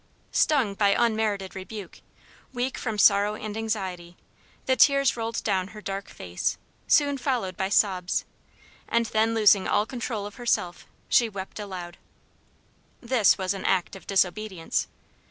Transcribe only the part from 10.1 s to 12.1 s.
of herself, she wept aloud.